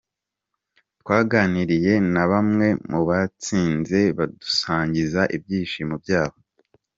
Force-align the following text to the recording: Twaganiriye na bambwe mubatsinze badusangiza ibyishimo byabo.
Twaganiriye 1.01 1.93
na 2.13 2.23
bambwe 2.29 2.67
mubatsinze 2.89 3.99
badusangiza 4.17 5.21
ibyishimo 5.35 5.95
byabo. 6.03 6.37